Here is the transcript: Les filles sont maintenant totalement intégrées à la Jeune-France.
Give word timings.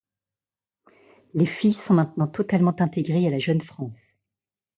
Les 1.35 1.45
filles 1.45 1.73
sont 1.73 1.93
maintenant 1.93 2.25
totalement 2.27 2.73
intégrées 2.81 3.27
à 3.27 3.29
la 3.29 3.37
Jeune-France. 3.37 4.15